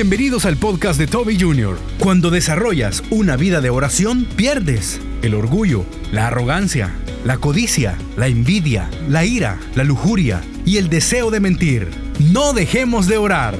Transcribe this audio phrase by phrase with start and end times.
[0.00, 1.76] Bienvenidos al podcast de Toby Jr.
[1.98, 8.88] Cuando desarrollas una vida de oración, pierdes el orgullo, la arrogancia, la codicia, la envidia,
[9.08, 11.88] la ira, la lujuria y el deseo de mentir.
[12.32, 13.56] No dejemos de orar.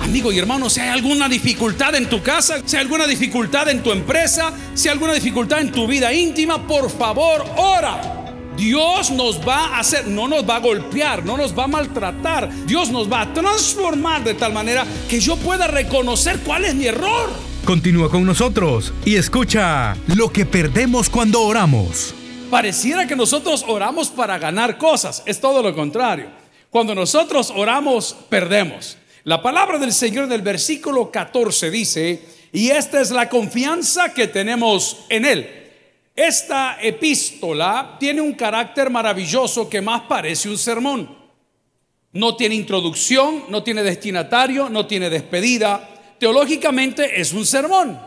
[0.00, 3.82] Amigo y hermano, si hay alguna dificultad en tu casa, si hay alguna dificultad en
[3.82, 8.21] tu empresa, si hay alguna dificultad en tu vida íntima, por favor, ora.
[8.62, 12.48] Dios nos va a hacer, no nos va a golpear, no nos va a maltratar.
[12.64, 16.86] Dios nos va a transformar de tal manera que yo pueda reconocer cuál es mi
[16.86, 17.28] error.
[17.64, 22.14] Continúa con nosotros y escucha lo que perdemos cuando oramos.
[22.52, 26.28] Pareciera que nosotros oramos para ganar cosas, es todo lo contrario.
[26.70, 28.96] Cuando nosotros oramos, perdemos.
[29.24, 32.22] La palabra del Señor en el versículo 14 dice,
[32.52, 35.61] y esta es la confianza que tenemos en Él
[36.14, 41.16] esta epístola tiene un carácter maravilloso que más parece un sermón.
[42.12, 45.88] No tiene introducción, no tiene destinatario, no tiene despedida.
[46.18, 47.98] Teológicamente es un sermón.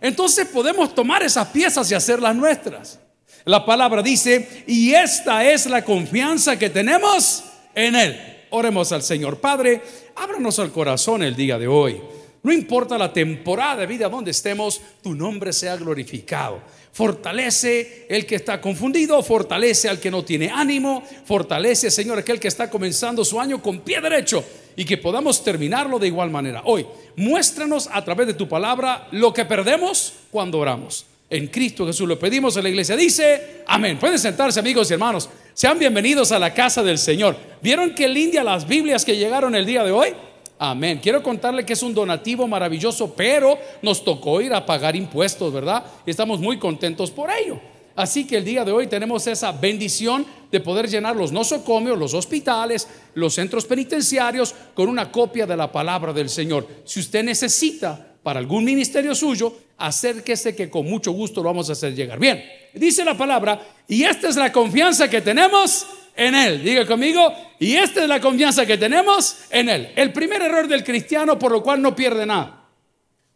[0.00, 2.98] Entonces podemos tomar esas piezas y hacerlas nuestras.
[3.44, 7.44] La palabra dice, y esta es la confianza que tenemos
[7.76, 8.46] en Él.
[8.50, 9.38] Oremos al Señor.
[9.38, 9.80] Padre,
[10.16, 12.00] ábranos al corazón el día de hoy.
[12.46, 16.60] No importa la temporada de vida donde estemos, tu nombre sea glorificado.
[16.92, 22.46] Fortalece el que está confundido, fortalece al que no tiene ánimo, fortalece, Señor, aquel que
[22.46, 24.44] está comenzando su año con pie derecho
[24.76, 26.62] y que podamos terminarlo de igual manera.
[26.66, 26.86] Hoy,
[27.16, 31.04] muéstranos a través de tu palabra lo que perdemos cuando oramos.
[31.28, 32.96] En Cristo Jesús lo pedimos en la iglesia.
[32.96, 33.98] Dice, amén.
[33.98, 35.28] Pueden sentarse amigos y hermanos.
[35.52, 37.36] Sean bienvenidos a la casa del Señor.
[37.60, 40.14] ¿Vieron qué linda las Biblias que llegaron el día de hoy?
[40.58, 41.00] Amén.
[41.02, 45.84] Quiero contarle que es un donativo maravilloso, pero nos tocó ir a pagar impuestos, ¿verdad?
[46.06, 47.60] Y estamos muy contentos por ello.
[47.94, 52.14] Así que el día de hoy tenemos esa bendición de poder llenar los nosocomios, los
[52.14, 56.66] hospitales, los centros penitenciarios con una copia de la palabra del Señor.
[56.84, 61.72] Si usted necesita para algún ministerio suyo, acérquese que con mucho gusto lo vamos a
[61.72, 62.18] hacer llegar.
[62.18, 62.42] Bien,
[62.74, 66.62] dice la palabra, y esta es la confianza que tenemos en Él.
[66.62, 69.92] Diga conmigo, y esta es la confianza que tenemos en Él.
[69.94, 72.64] El primer error del cristiano por lo cual no pierde nada.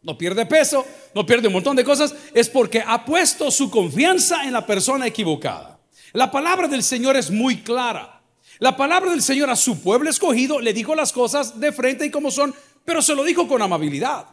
[0.02, 4.44] No pierde peso, no pierde un montón de cosas, es porque ha puesto su confianza
[4.44, 5.78] en la persona equivocada.
[6.12, 8.22] La palabra del Señor es muy clara.
[8.58, 12.10] La palabra del Señor a su pueblo escogido le dijo las cosas de frente y
[12.10, 12.54] como son,
[12.84, 14.26] pero se lo dijo con amabilidad.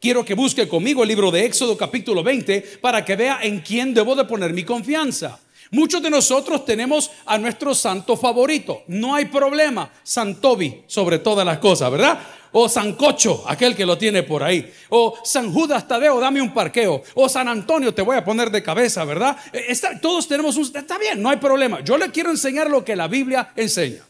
[0.00, 3.92] Quiero que busque conmigo el libro de Éxodo capítulo 20 para que vea en quién
[3.92, 5.38] debo de poner mi confianza.
[5.72, 8.82] Muchos de nosotros tenemos a nuestro santo favorito.
[8.88, 9.92] No hay problema.
[10.02, 12.18] San Toby sobre todas las cosas, ¿verdad?
[12.52, 14.72] O San Cocho, aquel que lo tiene por ahí.
[14.88, 17.02] O San Judas Tadeo, dame un parqueo.
[17.14, 19.36] O San Antonio, te voy a poner de cabeza, ¿verdad?
[19.52, 19.72] Eh,
[20.02, 20.64] todos tenemos un...
[20.64, 21.80] Está bien, no hay problema.
[21.84, 24.04] Yo le quiero enseñar lo que la Biblia enseña.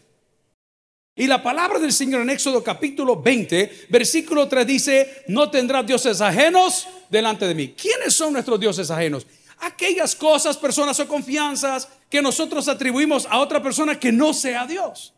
[1.14, 6.22] Y la palabra del Señor en Éxodo capítulo 20, versículo 3 dice, no tendrás dioses
[6.22, 7.74] ajenos delante de mí.
[7.76, 9.26] ¿Quiénes son nuestros dioses ajenos?
[9.60, 15.14] Aquellas cosas, personas o confianzas que nosotros atribuimos a otra persona que no sea Dios.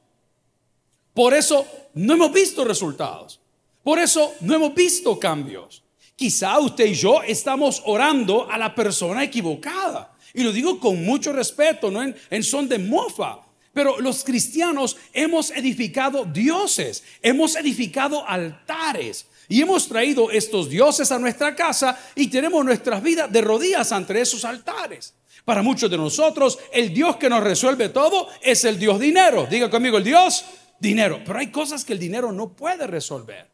[1.15, 3.41] Por eso no hemos visto resultados.
[3.83, 5.83] Por eso no hemos visto cambios.
[6.15, 10.15] Quizá usted y yo estamos orando a la persona equivocada.
[10.35, 13.41] Y lo digo con mucho respeto, no en, en son de mofa.
[13.73, 21.19] Pero los cristianos hemos edificado dioses, hemos edificado altares, y hemos traído estos dioses a
[21.19, 25.15] nuestra casa y tenemos nuestras vidas de rodillas ante esos altares.
[25.45, 29.47] Para muchos de nosotros, el Dios que nos resuelve todo es el Dios dinero.
[29.51, 30.45] Diga conmigo, el Dios
[30.79, 31.21] dinero.
[31.25, 33.51] Pero hay cosas que el dinero no puede resolver.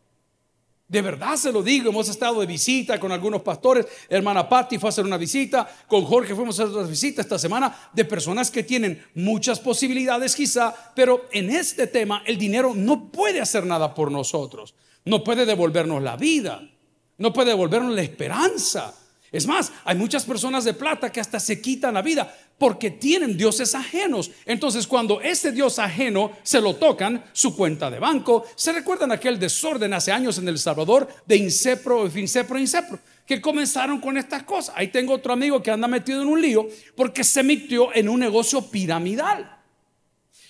[0.87, 4.89] De verdad se lo digo, hemos estado de visita con algunos pastores, hermana Patti fue
[4.89, 8.51] a hacer una visita, con Jorge fuimos a hacer otra visita esta semana de personas
[8.51, 13.93] que tienen muchas posibilidades quizá, pero en este tema el dinero no puede hacer nada
[13.93, 14.75] por nosotros
[15.09, 16.63] no puede devolvernos la vida,
[17.17, 18.95] no puede devolvernos la esperanza.
[19.33, 23.37] Es más, hay muchas personas de plata que hasta se quitan la vida porque tienen
[23.37, 24.31] dioses ajenos.
[24.45, 29.39] Entonces, cuando ese dios ajeno se lo tocan, su cuenta de banco, se recuerdan aquel
[29.39, 34.75] desorden hace años en El Salvador de Incepro, Fincepro, Incepro, que comenzaron con estas cosas.
[34.77, 36.67] Ahí tengo otro amigo que anda metido en un lío
[36.97, 39.58] porque se metió en un negocio piramidal.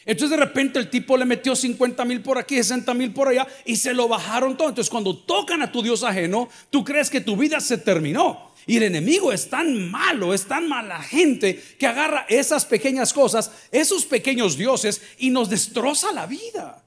[0.08, 3.46] Entonces de repente el tipo le metió 50 mil por aquí, 60 mil por allá
[3.66, 4.70] y se lo bajaron todo.
[4.70, 8.50] Entonces cuando tocan a tu Dios ajeno, tú crees que tu vida se terminó.
[8.66, 13.52] Y el enemigo es tan malo, es tan mala gente que agarra esas pequeñas cosas,
[13.70, 16.82] esos pequeños dioses y nos destroza la vida.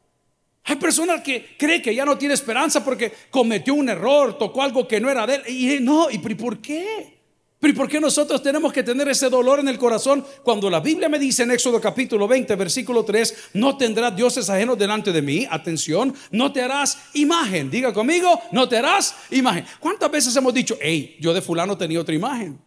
[0.64, 4.88] Hay personas que creen que ya no tiene esperanza porque cometió un error, tocó algo
[4.88, 5.44] que no era de él.
[5.48, 7.21] Y no, ¿y por qué?
[7.62, 10.80] Pero ¿y por qué nosotros tenemos que tener ese dolor en el corazón cuando la
[10.80, 15.22] Biblia me dice en Éxodo capítulo 20, versículo 3, no tendrás dioses ajenos delante de
[15.22, 15.48] mí?
[15.48, 17.70] Atención, no te harás imagen.
[17.70, 19.64] Diga conmigo, no te harás imagen.
[19.80, 22.60] ¿Cuántas veces hemos dicho, hey, yo de fulano tenía otra imagen?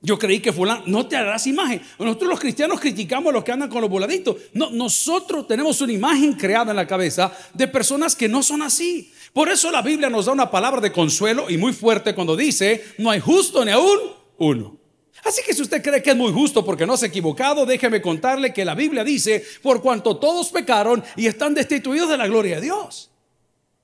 [0.00, 1.82] Yo creí que fulano, no te harás imagen.
[1.98, 4.36] Nosotros los cristianos criticamos a los que andan con los voladitos.
[4.52, 9.12] No, nosotros tenemos una imagen creada en la cabeza de personas que no son así.
[9.32, 12.84] Por eso la Biblia nos da una palabra de consuelo y muy fuerte cuando dice,
[12.98, 13.98] no hay justo ni aún
[14.38, 14.78] uno.
[15.24, 18.00] Así que si usted cree que es muy justo porque no se ha equivocado, déjeme
[18.00, 22.56] contarle que la Biblia dice, por cuanto todos pecaron y están destituidos de la gloria
[22.56, 23.10] de Dios.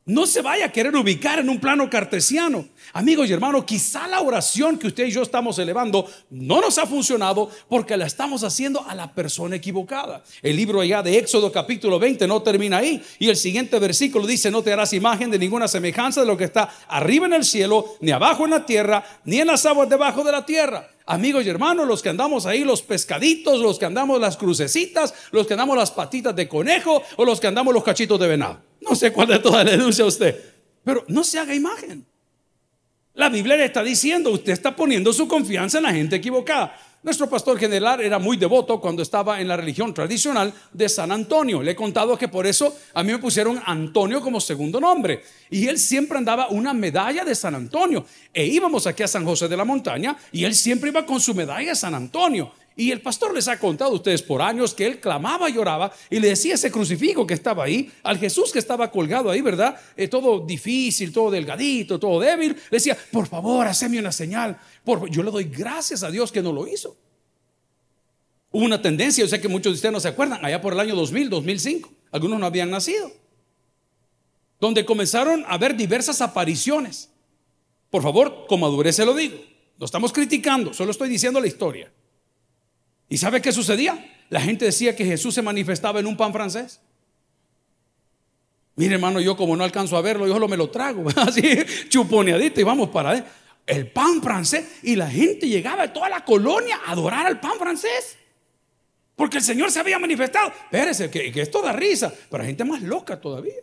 [0.06, 2.68] No se vaya a querer ubicar en un plano cartesiano.
[2.92, 6.84] Amigos y hermanos, quizá la oración que usted y yo estamos elevando no nos ha
[6.84, 10.22] funcionado porque la estamos haciendo a la persona equivocada.
[10.42, 13.02] El libro allá de Éxodo capítulo 20 no termina ahí.
[13.18, 16.44] Y el siguiente versículo dice, no te harás imagen de ninguna semejanza de lo que
[16.44, 20.22] está arriba en el cielo, ni abajo en la tierra, ni en las aguas debajo
[20.22, 20.86] de la tierra.
[21.06, 25.46] Amigos y hermanos, los que andamos ahí, los pescaditos, los que andamos las crucecitas, los
[25.46, 28.73] que andamos las patitas de conejo o los que andamos los cachitos de venado.
[28.88, 30.40] No sé cuál de todas le deduce a usted.
[30.84, 32.04] Pero no se haga imagen.
[33.14, 36.76] La Biblia le está diciendo, usted está poniendo su confianza en la gente equivocada.
[37.04, 41.62] Nuestro pastor general era muy devoto cuando estaba en la religión tradicional de San Antonio.
[41.62, 45.22] Le he contado que por eso a mí me pusieron Antonio como segundo nombre.
[45.50, 48.06] Y él siempre andaba una medalla de San Antonio.
[48.32, 51.34] E íbamos aquí a San José de la Montaña y él siempre iba con su
[51.34, 52.52] medalla de San Antonio.
[52.76, 55.92] Y el pastor les ha contado a ustedes por años que él clamaba y lloraba
[56.10, 59.80] y le decía ese crucifijo que estaba ahí, al Jesús que estaba colgado ahí, ¿verdad?
[59.96, 62.52] Eh, todo difícil, todo delgadito, todo débil.
[62.52, 64.58] Le decía, por favor, haceme una señal.
[64.84, 66.96] Por, yo le doy gracias a Dios que no lo hizo.
[68.50, 70.80] Hubo una tendencia, yo sé que muchos de ustedes no se acuerdan, allá por el
[70.80, 73.10] año 2000, 2005, algunos no habían nacido,
[74.60, 77.10] donde comenzaron a ver diversas apariciones.
[77.90, 79.36] Por favor, con madurez se lo digo.
[79.76, 81.92] No estamos criticando, solo estoy diciendo la historia.
[83.08, 84.12] ¿Y sabe qué sucedía?
[84.30, 86.80] La gente decía que Jesús se manifestaba en un pan francés.
[88.76, 91.42] Mire, hermano, yo como no alcanzo a verlo, yo solo me lo trago, así
[91.88, 93.24] chuponeadito y vamos para él.
[93.66, 94.80] El pan francés.
[94.82, 98.16] Y la gente llegaba de toda la colonia a adorar al pan francés.
[99.16, 100.48] Porque el Señor se había manifestado.
[100.48, 103.54] Espérese, que, que esto da risa, pero hay gente más loca todavía.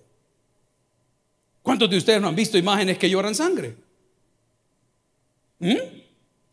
[1.62, 3.76] ¿Cuántos de ustedes no han visto imágenes que lloran sangre?
[5.60, 5.76] ¿Mm?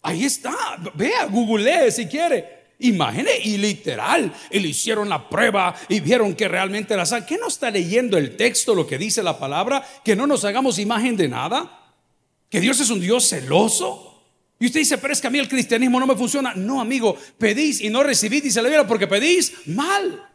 [0.03, 0.55] Ahí está.
[0.95, 2.58] Vea, googlee si quiere.
[2.81, 4.33] Imágenes y literal.
[4.51, 7.27] Y le hicieron la prueba y vieron que realmente era sangre.
[7.29, 9.85] ¿Qué no está leyendo el texto, lo que dice la palabra?
[10.05, 11.95] Que no nos hagamos imagen de nada.
[12.49, 14.23] Que Dios es un Dios celoso.
[14.61, 16.55] Y usted dice, pero es que a mí el cristianismo no me funciona.
[16.55, 20.29] No, amigo, pedís y no recibís, dice la Biblia, porque pedís mal.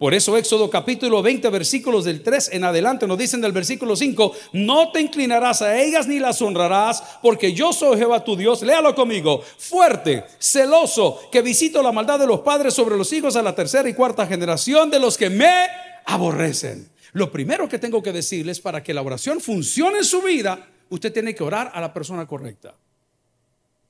[0.00, 4.32] Por eso Éxodo capítulo 20 versículos del 3 en adelante nos dicen del versículo 5,
[4.54, 8.94] no te inclinarás a ellas ni las honrarás, porque yo soy Jehová tu Dios, léalo
[8.94, 13.54] conmigo, fuerte, celoso, que visito la maldad de los padres sobre los hijos a la
[13.54, 15.66] tercera y cuarta generación de los que me
[16.06, 16.88] aborrecen.
[17.12, 21.12] Lo primero que tengo que decirles para que la oración funcione en su vida, usted
[21.12, 22.74] tiene que orar a la persona correcta.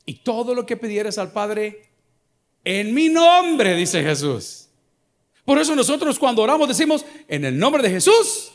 [0.06, 1.84] Y todo lo que pidieres al Padre,
[2.64, 4.69] en mi nombre, dice Jesús.
[5.50, 8.52] Por eso nosotros cuando oramos decimos, en el nombre de Jesús,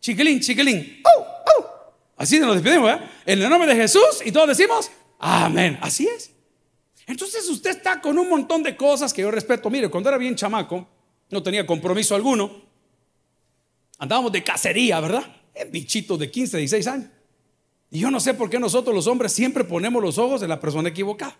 [0.00, 1.02] chiquilín, chiquilín,
[2.14, 2.98] así nos despedimos, ¿eh?
[3.24, 6.30] En el nombre de Jesús y todos decimos, amén, así es.
[7.06, 9.70] Entonces usted está con un montón de cosas que yo respeto.
[9.70, 10.86] Mire, cuando era bien chamaco,
[11.30, 12.50] no tenía compromiso alguno,
[13.96, 15.24] andábamos de cacería, ¿verdad?
[15.54, 17.08] En bichito de 15, 16 años.
[17.90, 20.60] Y yo no sé por qué nosotros los hombres siempre ponemos los ojos en la
[20.60, 21.34] persona equivocada.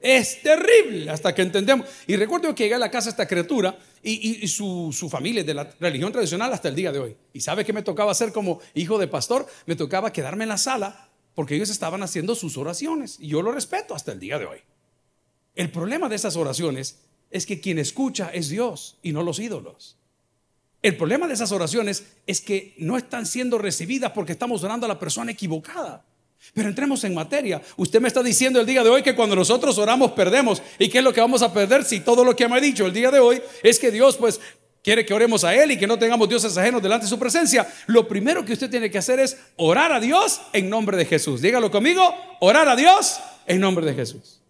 [0.00, 1.88] Es terrible hasta que entendemos.
[2.08, 5.70] Y recuerdo que llegué a la casa esta criatura y, su, su, familia de la
[5.80, 7.16] religión tradicional hasta el día de hoy.
[7.32, 9.46] ¿Y sabe qué me tocaba hacer como hijo de pastor?
[9.64, 13.16] Me tocaba quedarme en la sala porque ellos estaban haciendo sus oraciones.
[13.18, 14.58] Y yo lo respeto hasta el día de hoy.
[15.54, 16.98] El problema de esas oraciones
[17.30, 19.96] es que quien escucha es Dios y no los ídolos.
[20.82, 24.88] El problema de esas oraciones es que no están siendo recibidas porque estamos orando a
[24.88, 26.04] la persona equivocada.
[26.52, 27.60] Pero entremos en materia.
[27.76, 30.62] Usted me está diciendo el día de hoy que cuando nosotros oramos perdemos.
[30.78, 32.86] ¿Y qué es lo que vamos a perder si todo lo que me ha dicho
[32.86, 34.40] el día de hoy es que Dios pues
[34.82, 37.66] quiere que oremos a Él y que no tengamos dioses ajenos delante de su presencia?
[37.86, 41.40] Lo primero que usted tiene que hacer es orar a Dios en nombre de Jesús.
[41.40, 42.02] Dígalo conmigo,
[42.40, 44.40] orar a Dios en nombre de Jesús.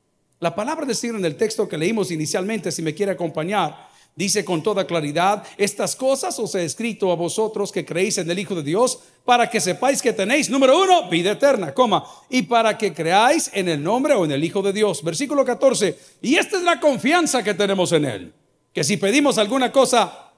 [0.40, 4.44] La palabra de Señor en el texto que leímos inicialmente, si me quiere acompañar, Dice
[4.44, 8.54] con toda claridad, estas cosas os he escrito a vosotros que creéis en el Hijo
[8.54, 12.94] de Dios, para que sepáis que tenéis, número uno, vida eterna, coma, y para que
[12.94, 15.02] creáis en el nombre o en el Hijo de Dios.
[15.02, 18.33] Versículo 14, y esta es la confianza que tenemos en Él,
[18.73, 20.30] que si pedimos alguna cosa,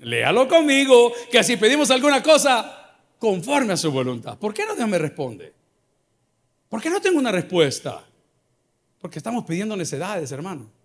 [0.00, 4.36] léalo conmigo, que si pedimos alguna cosa, conforme a su voluntad.
[4.36, 5.54] ¿Por qué no Dios me responde?
[6.68, 8.04] ¿Por qué no tengo una respuesta?
[8.98, 10.81] Porque estamos pidiendo necedades, hermano.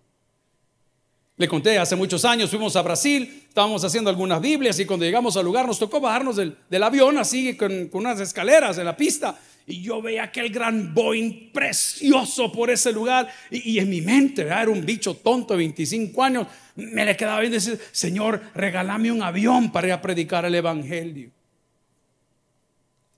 [1.38, 5.36] Le conté, hace muchos años fuimos a Brasil, estábamos haciendo algunas Biblias y cuando llegamos
[5.36, 9.80] al lugar nos tocó bajarnos del, avión así con, unas escaleras en la pista y
[9.80, 14.84] yo veía aquel gran Boeing precioso por ese lugar y, en mi mente era un
[14.84, 19.86] bicho tonto de 25 años, me le quedaba bien decir, Señor, regálame un avión para
[19.86, 21.30] ir a predicar el Evangelio.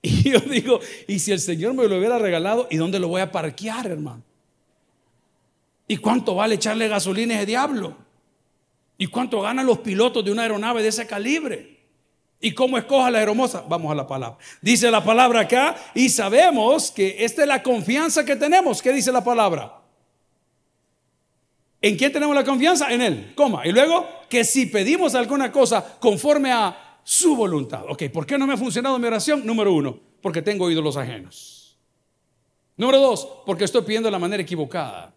[0.03, 3.21] Y yo digo, ¿y si el Señor me lo hubiera regalado, ¿y dónde lo voy
[3.21, 4.23] a parquear, hermano?
[5.87, 8.10] ¿Y cuánto vale echarle gasolina a ese diablo?
[9.01, 11.79] ¿Y cuánto ganan los pilotos de una aeronave de ese calibre?
[12.39, 13.65] ¿Y cómo escoja la aeromoza?
[13.67, 14.37] Vamos a la palabra.
[14.61, 18.79] Dice la palabra acá y sabemos que esta es la confianza que tenemos.
[18.79, 19.81] ¿Qué dice la palabra?
[21.81, 22.93] ¿En quién tenemos la confianza?
[22.93, 23.33] En Él.
[23.33, 23.65] Coma.
[23.65, 27.85] Y luego que si pedimos alguna cosa conforme a su voluntad.
[27.89, 29.43] Ok, ¿por qué no me ha funcionado mi oración?
[29.43, 31.75] Número uno, porque tengo ídolos ajenos.
[32.77, 35.11] Número dos, porque estoy pidiendo de la manera equivocada.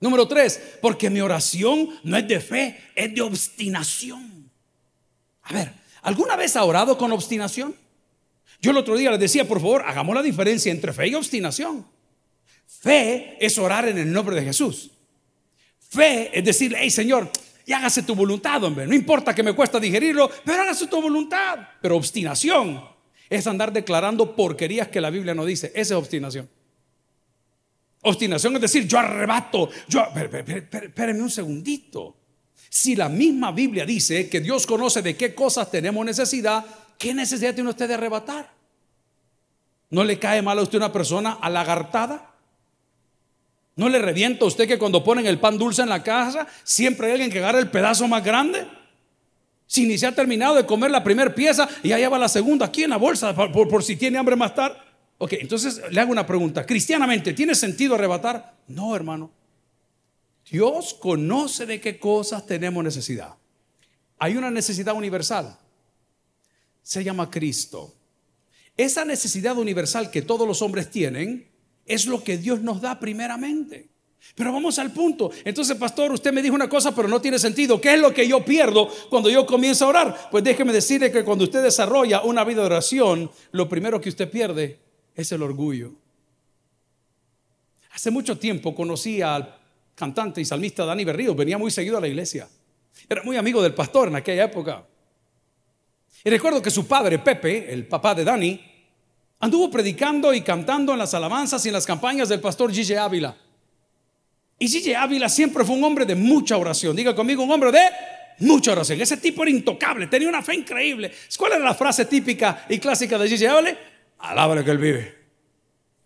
[0.00, 4.50] Número tres, porque mi oración no es de fe, es de obstinación.
[5.42, 7.74] A ver, ¿alguna vez ha orado con obstinación?
[8.60, 11.86] Yo el otro día les decía, por favor, hagamos la diferencia entre fe y obstinación.
[12.66, 14.90] Fe es orar en el nombre de Jesús.
[15.78, 17.30] Fe es decir, hey Señor,
[17.66, 18.86] y hágase tu voluntad, hombre.
[18.86, 21.58] No importa que me cuesta digerirlo, pero hágase tu voluntad.
[21.82, 22.82] Pero obstinación
[23.28, 25.66] es andar declarando porquerías que la Biblia no dice.
[25.74, 26.48] Esa es obstinación.
[28.08, 30.02] Obstinación es decir, yo arrebato, yo...
[30.14, 32.16] Espérenme un segundito.
[32.70, 36.64] Si la misma Biblia dice que Dios conoce de qué cosas tenemos necesidad,
[36.98, 38.50] ¿qué necesidad tiene usted de arrebatar?
[39.90, 42.34] ¿No le cae mal a usted una persona alagartada?
[43.76, 47.06] ¿No le revienta a usted que cuando ponen el pan dulce en la casa, siempre
[47.06, 48.66] hay alguien que agarra el pedazo más grande?
[49.66, 52.66] Si ni se ha terminado de comer la primera pieza y allá va la segunda
[52.66, 54.87] aquí en la bolsa por, si tiene hambre más tarde.
[55.18, 56.64] Ok, entonces le hago una pregunta.
[56.64, 58.56] Cristianamente, ¿tiene sentido arrebatar?
[58.68, 59.32] No, hermano.
[60.48, 63.34] Dios conoce de qué cosas tenemos necesidad.
[64.18, 65.58] Hay una necesidad universal.
[66.82, 67.94] Se llama Cristo.
[68.76, 71.48] Esa necesidad universal que todos los hombres tienen
[71.84, 73.88] es lo que Dios nos da primeramente.
[74.36, 75.30] Pero vamos al punto.
[75.44, 77.80] Entonces, pastor, usted me dijo una cosa, pero no tiene sentido.
[77.80, 80.28] ¿Qué es lo que yo pierdo cuando yo comienzo a orar?
[80.30, 84.30] Pues déjeme decirle que cuando usted desarrolla una vida de oración, lo primero que usted
[84.30, 84.87] pierde
[85.18, 85.92] es el orgullo.
[87.92, 89.54] Hace mucho tiempo conocí al
[89.94, 92.48] cantante y salmista Dani Berrío, venía muy seguido a la iglesia.
[93.08, 94.86] Era muy amigo del pastor en aquella época.
[96.24, 98.60] Y recuerdo que su padre, Pepe, el papá de Dani,
[99.40, 103.36] Anduvo predicando y cantando en las alabanzas y en las campañas del pastor Gigi Ávila.
[104.58, 106.96] Y Gigi Ávila siempre fue un hombre de mucha oración.
[106.96, 107.82] Diga conmigo, un hombre de
[108.40, 109.00] mucha oración.
[109.00, 111.12] Ese tipo era intocable, tenía una fe increíble.
[111.36, 113.78] ¿Cuál era la frase típica y clásica de Gigi Ávila?
[114.18, 115.18] Alábale que él vive.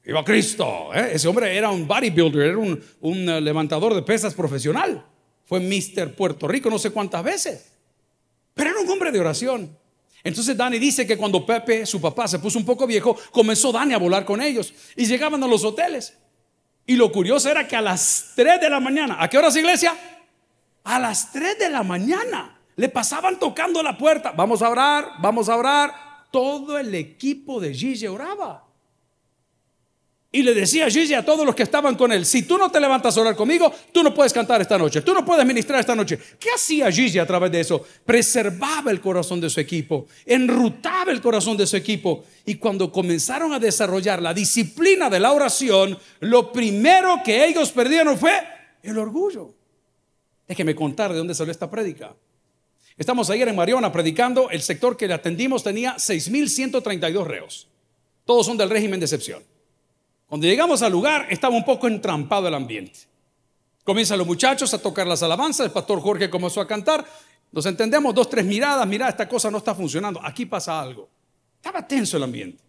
[0.04, 0.90] Viva Cristo.
[0.95, 1.12] ¿eh?
[1.14, 5.04] Ese hombre era un bodybuilder, era un, eh, levantador de pesas profesional.
[5.45, 6.14] Fue Mr.
[6.14, 7.73] Puerto Rico no sé cuántas veces.
[8.54, 9.76] Pero era un hombre de oración.
[10.25, 13.95] Entonces Dani dice que cuando Pepe, su papá, se puso un poco viejo, comenzó Dani
[13.95, 16.16] a volar con ellos y llegaban a los hoteles.
[16.87, 19.95] Y lo curioso era que a las 3 de la mañana, ¿a qué horas iglesia?
[20.85, 24.33] A las 3 de la mañana le pasaban tocando la puerta.
[24.33, 25.92] Vamos a orar, vamos a orar.
[26.32, 28.72] Todo el equipo de Gigi oraba.
[30.34, 32.80] Y le decía Gigi a todos los que estaban con él, si tú no te
[32.80, 35.94] levantas a orar conmigo, tú no puedes cantar esta noche, tú no puedes ministrar esta
[35.94, 36.18] noche.
[36.40, 37.84] ¿Qué hacía Gigi a través de eso?
[38.06, 42.24] Preservaba el corazón de su equipo, enrutaba el corazón de su equipo.
[42.46, 48.16] Y cuando comenzaron a desarrollar la disciplina de la oración, lo primero que ellos perdieron
[48.16, 48.32] fue
[48.82, 49.54] el orgullo.
[50.48, 52.14] Déjeme contar de dónde salió esta prédica.
[52.96, 57.68] Estamos ayer en Mariona predicando, el sector que le atendimos tenía 6.132 reos.
[58.25, 59.42] Todos son del régimen de excepción.
[60.26, 63.00] Cuando llegamos al lugar estaba un poco entrampado el ambiente.
[63.84, 67.04] Comienzan los muchachos a tocar las alabanzas, el pastor Jorge comenzó a cantar,
[67.50, 71.08] nos entendemos, dos, tres miradas, mira, esta cosa no está funcionando, aquí pasa algo.
[71.56, 72.62] Estaba tenso el ambiente.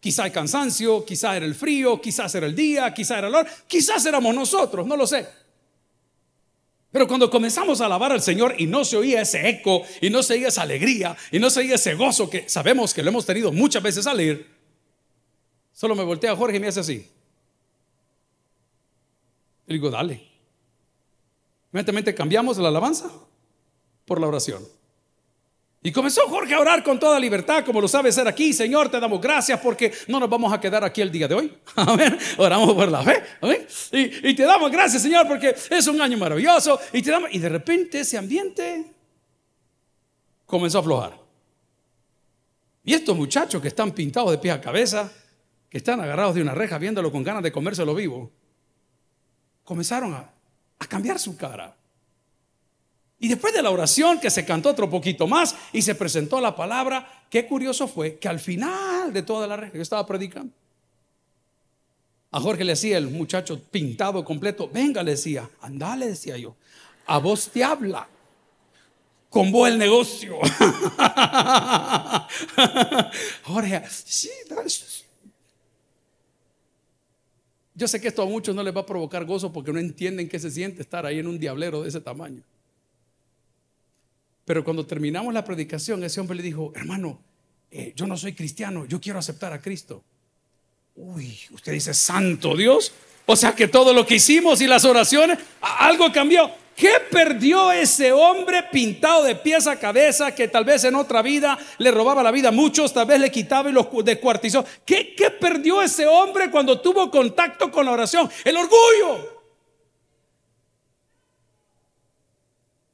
[0.00, 3.50] Quizá hay cansancio, quizá era el frío, quizás era el día, quizá era el hora,
[3.66, 5.26] quizás éramos nosotros, no lo sé.
[6.90, 10.22] Pero cuando comenzamos a alabar al Señor y no se oía ese eco, y no
[10.22, 13.26] se oía esa alegría, y no se oía ese gozo que sabemos que lo hemos
[13.26, 14.58] tenido muchas veces salir,
[15.78, 17.08] Solo me voltea a Jorge y me hace así.
[19.68, 20.20] Y digo, dale.
[21.72, 23.08] Inmediatamente cambiamos la alabanza
[24.04, 24.66] por la oración.
[25.80, 28.52] Y comenzó Jorge a orar con toda libertad, como lo sabe ser aquí.
[28.52, 31.56] Señor, te damos gracias porque no nos vamos a quedar aquí el día de hoy.
[31.76, 32.18] Amén.
[32.36, 33.22] Oramos por la fe.
[33.92, 36.80] Y, y, te damos gracias, Señor, porque es un año maravilloso.
[36.92, 38.92] Y, te damos, y de repente ese ambiente
[40.46, 41.18] comenzó a aflojar.
[42.82, 45.12] Y estos muchachos que están pintados de pie a cabeza,
[45.70, 48.32] que están agarrados de una reja viéndolo con ganas de comérselo vivo,
[49.62, 50.28] comenzaron a,
[50.78, 51.77] a cambiar su cara.
[53.20, 56.54] Y después de la oración que se cantó otro poquito más y se presentó la
[56.54, 60.52] palabra, qué curioso fue que al final de toda la reja, yo estaba predicando,
[62.30, 66.54] a Jorge le decía el muchacho pintado completo, venga, le decía, anda, le decía yo,
[67.06, 68.06] a vos te habla,
[69.30, 70.36] con vos el negocio.
[73.44, 74.30] Jorge, sí,
[77.74, 80.28] yo sé que esto a muchos no les va a provocar gozo porque no entienden
[80.28, 82.42] qué se siente estar ahí en un diablero de ese tamaño.
[84.48, 87.20] Pero cuando terminamos la predicación, ese hombre le dijo, hermano,
[87.70, 90.02] eh, yo no soy cristiano, yo quiero aceptar a Cristo.
[90.96, 92.90] Uy, usted dice, santo Dios.
[93.26, 96.50] O sea que todo lo que hicimos y las oraciones, algo cambió.
[96.74, 101.58] ¿Qué perdió ese hombre pintado de pies a cabeza que tal vez en otra vida
[101.76, 104.64] le robaba la vida a muchos, tal vez le quitaba y los descuartizó?
[104.86, 108.30] ¿Qué, ¿Qué perdió ese hombre cuando tuvo contacto con la oración?
[108.46, 109.37] El orgullo.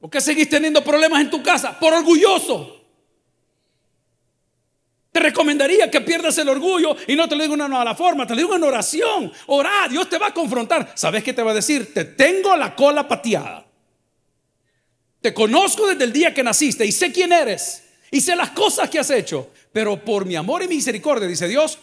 [0.05, 1.81] ¿Por qué seguís teniendo problemas en tu casa?
[1.81, 2.79] Por orgulloso.
[5.11, 8.35] Te recomendaría que pierdas el orgullo y no te lo digo una nueva forma, te
[8.35, 9.33] lo digo en oración.
[9.47, 10.93] Orá, Dios te va a confrontar.
[10.95, 11.95] ¿Sabes qué te va a decir?
[11.95, 13.65] Te tengo la cola pateada.
[15.23, 18.91] Te conozco desde el día que naciste y sé quién eres y sé las cosas
[18.91, 19.53] que has hecho.
[19.73, 21.79] Pero por mi amor y misericordia, dice Dios,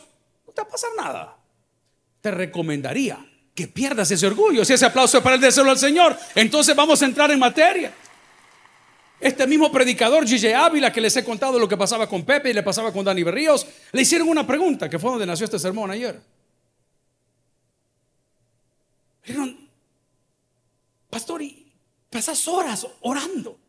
[0.45, 1.37] no te va a pasar nada.
[2.21, 3.17] Te recomendaría
[3.55, 4.63] que pierdas ese orgullo.
[4.63, 7.91] Si ese aplauso es para el deseo al Señor, entonces vamos a entrar en materia.
[9.21, 12.53] Este mismo predicador, Gigi Ávila, que les he contado lo que pasaba con Pepe y
[12.53, 15.91] le pasaba con Dani Berríos, le hicieron una pregunta, que fue donde nació este sermón
[15.91, 16.19] ayer.
[19.23, 19.69] Dijeron,
[21.07, 21.71] pastor, y
[22.09, 23.59] pasas horas orando.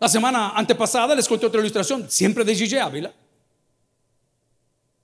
[0.00, 3.14] La semana antepasada les conté otra ilustración, siempre de Gigi Ávila,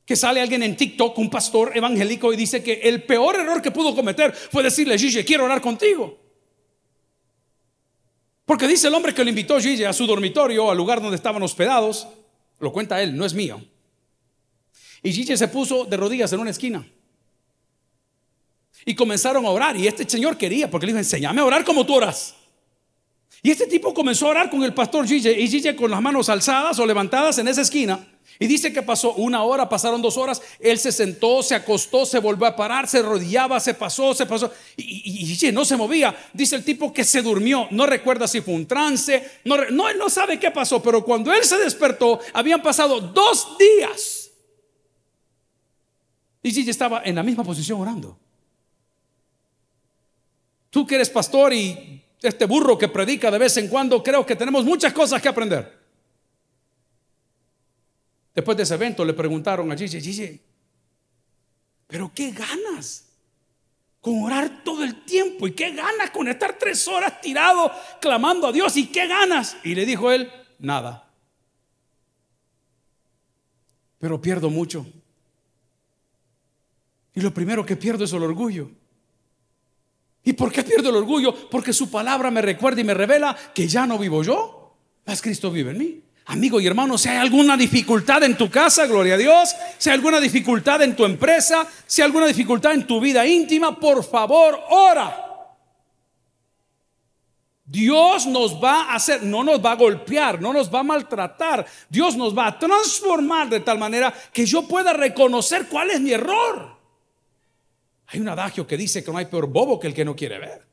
[0.04, 3.70] que sale alguien en TikTok, un pastor evangélico, y dice que el peor error que
[3.70, 6.29] pudo cometer fue decirle, Gigi, quiero orar contigo.
[8.50, 11.40] Porque dice el hombre que le invitó Gigi a su dormitorio, al lugar donde estaban
[11.40, 12.08] hospedados,
[12.58, 13.62] lo cuenta él, no es mío.
[15.04, 16.84] Y Gigi se puso de rodillas en una esquina.
[18.84, 19.76] Y comenzaron a orar.
[19.76, 22.34] Y este señor quería, porque le dijo, enséñame a orar como tú oras.
[23.42, 25.30] Y este tipo comenzó a orar con el pastor Gigi.
[25.30, 28.06] Y Gigi con las manos alzadas o levantadas en esa esquina.
[28.42, 32.18] Y dice que pasó una hora, pasaron dos horas, él se sentó, se acostó, se
[32.20, 36.16] volvió a parar, se rodeaba, se pasó, se pasó, y, y, no se movía.
[36.32, 39.98] Dice el tipo que se durmió, no recuerda si fue un trance, no, no, él
[39.98, 44.30] no sabe qué pasó, pero cuando él se despertó, habían pasado dos días.
[46.42, 48.18] Y Gigi estaba en la misma posición orando.
[50.70, 54.36] Tú que eres pastor y este burro que predica de vez en cuando, creo que
[54.36, 55.78] tenemos muchas cosas que aprender.
[58.34, 60.40] Después de ese evento le preguntaron a Gigi, Gigi,
[61.86, 63.06] pero qué ganas
[64.00, 68.52] con orar todo el tiempo y qué ganas con estar tres horas tirado clamando a
[68.52, 69.56] Dios y qué ganas.
[69.64, 71.10] Y le dijo él, nada.
[73.98, 74.86] Pero pierdo mucho.
[77.14, 78.70] Y lo primero que pierdo es el orgullo.
[80.22, 81.48] ¿Y por qué pierdo el orgullo?
[81.48, 85.50] Porque su palabra me recuerda y me revela que ya no vivo yo, más Cristo
[85.50, 86.00] vive en mí.
[86.26, 89.94] Amigo y hermano, si hay alguna dificultad en tu casa, gloria a Dios, si hay
[89.94, 94.60] alguna dificultad en tu empresa, si hay alguna dificultad en tu vida íntima, por favor,
[94.70, 95.26] ora.
[97.64, 101.64] Dios nos va a hacer, no nos va a golpear, no nos va a maltratar.
[101.88, 106.12] Dios nos va a transformar de tal manera que yo pueda reconocer cuál es mi
[106.12, 106.79] error.
[108.12, 110.38] Hay un adagio que dice que no hay peor bobo que el que no quiere
[110.38, 110.66] ver.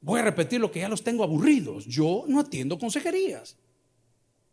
[0.00, 1.84] Voy a repetir lo que ya los tengo aburridos.
[1.86, 3.56] Yo no atiendo consejerías.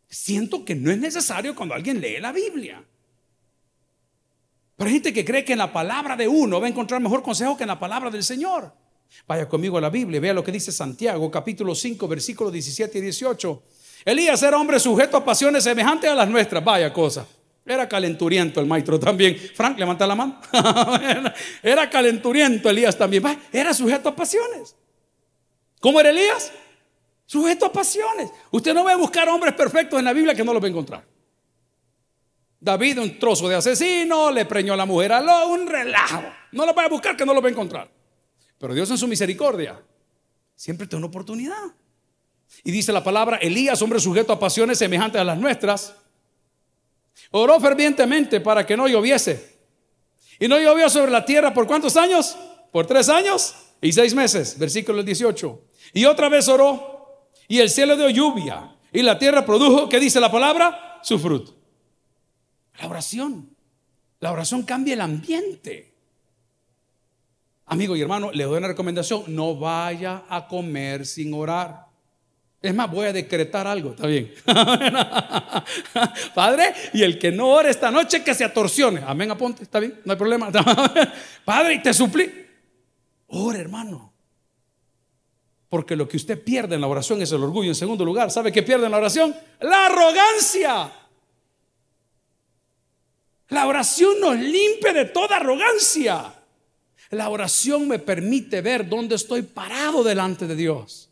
[0.08, 2.84] Siento que no es necesario cuando alguien lee la Biblia.
[4.76, 7.24] Pero hay gente que cree que en la palabra de uno va a encontrar mejor
[7.24, 8.72] consejo que en la palabra del Señor.
[9.26, 13.00] Vaya conmigo a la Biblia, vea lo que dice Santiago, capítulo 5, versículos 17 y
[13.00, 13.62] 18.
[14.04, 16.62] Elías era hombre sujeto a pasiones semejantes a las nuestras.
[16.62, 17.26] Vaya cosa.
[17.66, 19.36] Era calenturiento el maestro también.
[19.54, 20.40] Frank, levanta la mano.
[21.62, 23.24] era calenturiento Elías también.
[23.52, 24.76] Era sujeto a pasiones.
[25.80, 26.52] ¿Cómo era Elías?
[27.26, 28.30] Sujeto a pasiones.
[28.52, 30.70] Usted no va a buscar hombres perfectos en la Biblia que no los va a
[30.70, 31.04] encontrar.
[32.60, 36.22] David, un trozo de asesino, le preñó a la mujer a lo, un relajo.
[36.52, 37.90] No lo va a buscar que no lo va a encontrar.
[38.58, 39.80] Pero Dios en su misericordia
[40.54, 41.74] siempre tiene una oportunidad.
[42.62, 45.94] Y dice la palabra, Elías, hombre sujeto a pasiones semejantes a las nuestras,
[47.30, 49.56] oró fervientemente para que no lloviese.
[50.38, 52.36] Y no llovió sobre la tierra por cuántos años?
[52.72, 55.64] Por tres años y seis meses, versículo 18.
[55.94, 60.20] Y otra vez oró, y el cielo dio lluvia, y la tierra produjo, ¿qué dice
[60.20, 61.00] la palabra?
[61.02, 61.54] Su fruto.
[62.80, 63.50] La oración.
[64.20, 65.94] La oración cambia el ambiente.
[67.66, 71.85] Amigo y hermano, le doy una recomendación, no vaya a comer sin orar.
[72.66, 74.34] Es más, voy a decretar algo, está bien.
[76.34, 79.02] Padre, y el que no ore esta noche, que se atorcione.
[79.06, 80.50] Amén, aponte, está bien, no hay problema.
[81.44, 82.30] Padre, y te suplí.
[83.28, 84.12] Ore, hermano.
[85.68, 87.70] Porque lo que usted pierde en la oración es el orgullo.
[87.70, 89.34] En segundo lugar, ¿sabe qué pierde en la oración?
[89.60, 90.92] La arrogancia.
[93.48, 96.34] La oración nos limpia de toda arrogancia.
[97.10, 101.05] La oración me permite ver dónde estoy parado delante de Dios.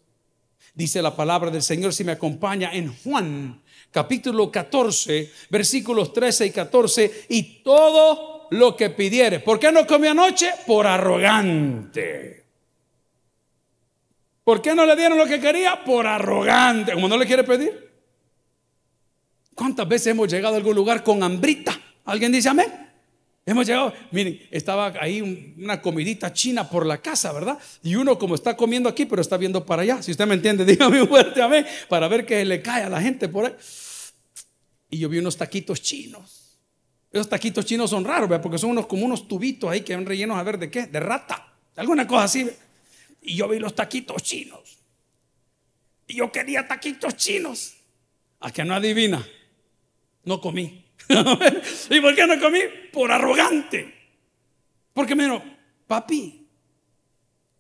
[0.75, 3.63] Dice la palabra del Señor si me acompaña en Juan
[3.95, 9.39] capítulo 14, versículos 13 y 14, y todo lo que pidiere.
[9.39, 10.51] ¿Por qué no comió anoche?
[10.67, 12.45] Por arrogante.
[14.43, 15.85] ¿Por qué no le dieron lo que quería?
[15.85, 16.93] Por arrogante.
[16.93, 17.93] Como no le quiere pedir.
[19.55, 21.81] ¿Cuántas veces hemos llegado a algún lugar con hambrita?
[22.05, 22.84] ¿Alguien dice amén?
[23.47, 25.21] Hemos llegado, miren, estaba ahí
[25.59, 27.59] una comidita china por la casa, ¿verdad?
[27.83, 30.03] Y uno como está comiendo aquí, pero está viendo para allá.
[30.03, 33.29] Si usted me entiende, dígame fuerte amén, para ver que le cae a la gente
[33.29, 33.55] por ahí.
[34.89, 36.59] Y yo vi unos taquitos chinos.
[37.13, 38.43] Esos taquitos chinos son raros, ¿verdad?
[38.43, 40.99] Porque son unos como unos tubitos ahí que van rellenos a ver de qué, de
[40.99, 42.51] rata, alguna cosa así.
[43.23, 44.79] Y yo vi los taquitos chinos.
[46.07, 47.75] Y yo quería taquitos chinos.
[48.41, 49.27] A que no adivina,
[50.25, 50.84] no comí.
[51.91, 52.61] ¿Y por qué no comí?
[52.93, 53.95] Por arrogante.
[54.93, 55.43] Porque me dijo,
[55.87, 56.47] papi,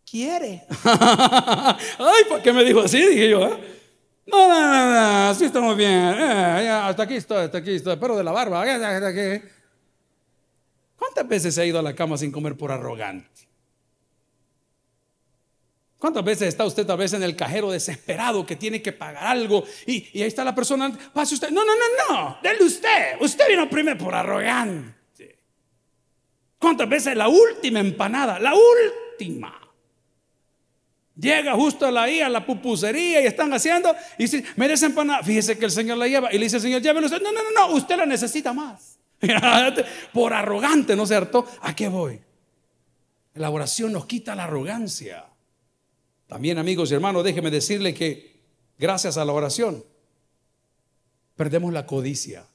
[0.08, 0.64] quiere.
[0.84, 2.98] Ay, ¿por qué me dijo así?
[2.98, 3.74] Dije yo, ¿eh?
[4.26, 5.90] No, no, no, no, así estamos bien.
[5.90, 7.96] Eh, hasta aquí estoy, hasta aquí estoy.
[7.96, 8.64] Pero de la barba.
[10.96, 13.28] ¿Cuántas veces ha ido a la cama sin comer por arrogante?
[16.04, 19.64] ¿Cuántas veces está usted tal vez en el cajero desesperado que tiene que pagar algo
[19.86, 23.70] y, ahí está la persona, pase usted, no, no, no, no, dele usted, usted vino
[23.70, 25.38] primero por arrogante.
[26.58, 29.58] ¿Cuántas veces la última empanada, la última?
[31.16, 35.22] Llega justo a la I, a la pupusería y están haciendo y dice, merece empanada,
[35.22, 37.68] fíjese que el Señor la lleva y le dice, Señor, llévelo usted, no, no, no,
[37.68, 38.98] no, usted la necesita más.
[40.12, 41.48] por arrogante, ¿no es cierto?
[41.62, 42.20] ¿A qué voy?
[43.36, 45.28] La oración nos quita la arrogancia.
[46.26, 48.34] También, amigos y hermanos, déjeme decirle que
[48.78, 49.84] gracias a la oración
[51.36, 52.46] perdemos la codicia.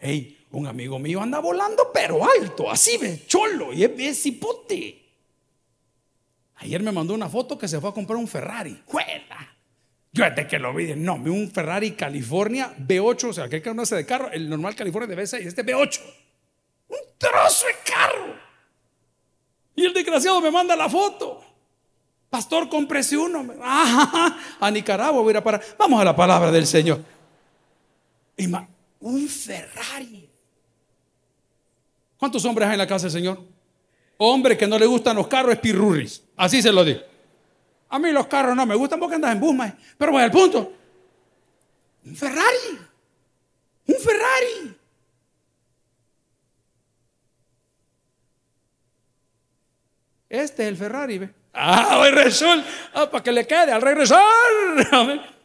[0.00, 5.04] Hey, un amigo mío anda volando, pero alto, así ve, cholo, y es, cipote.
[6.56, 8.82] Ayer me mandó una foto que se fue a comprar un Ferrari.
[8.86, 9.56] ¡Juela!
[10.12, 13.96] Yo desde que lo vi, no, un Ferrari California B8, o sea, que no hace
[13.96, 16.00] de carro, el normal California de B6, este B8.
[16.88, 18.34] Un trozo de carro.
[19.76, 21.44] Y el desgraciado me manda la foto.
[22.30, 23.46] Pastor, cómprese uno.
[24.60, 25.62] a Nicaragua voy a ir a parar.
[25.78, 27.02] Vamos a la palabra del Señor.
[29.00, 30.28] Un Ferrari.
[32.18, 33.42] ¿Cuántos hombres hay en la casa del Señor?
[34.18, 36.22] Hombre que no le gustan los carros es pirurris.
[36.36, 37.00] Así se lo digo.
[37.88, 39.56] A mí los carros no me gustan porque andas en bus,
[39.96, 40.72] pero voy al punto.
[42.04, 42.78] Un Ferrari.
[43.86, 44.76] Un Ferrari.
[50.28, 51.37] Este es el Ferrari, ¿ve?
[51.60, 54.20] Ah, hoy resulta, ah, para que le quede al regresar.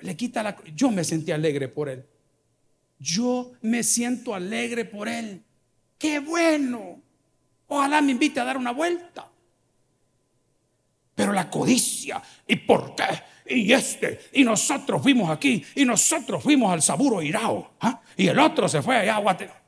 [0.00, 0.56] Le quita la.
[0.74, 2.04] Yo me sentí alegre por él.
[2.98, 5.42] Yo me siento alegre por él.
[5.96, 7.00] Qué bueno.
[7.68, 9.28] Ojalá me invite a dar una vuelta.
[11.14, 13.04] Pero la codicia, ¿y por qué?
[13.46, 18.00] Y este, y nosotros fuimos aquí, y nosotros fuimos al Saburo Irao, ¿ah?
[18.16, 19.62] y el otro se fue allá a.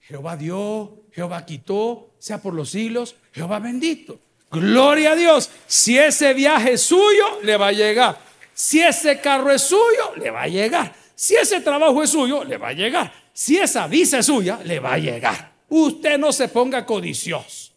[0.00, 4.20] Jehová dio, Jehová quitó, sea por los siglos, Jehová bendito.
[4.48, 5.50] Gloria a Dios.
[5.66, 8.16] Si ese viaje es suyo, le va a llegar.
[8.54, 10.94] Si ese carro es suyo, le va a llegar.
[11.16, 13.12] Si ese trabajo es suyo, le va a llegar.
[13.32, 15.52] Si esa visa es suya, le va a llegar.
[15.68, 17.72] Usted no se ponga codicioso.